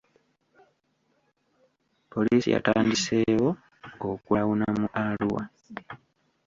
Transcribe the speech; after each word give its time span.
Poliisi 2.11 2.49
yatandiseewo 2.55 3.49
okulawuna 4.11 4.67
mu 4.79 4.87
Arua. 5.05 5.43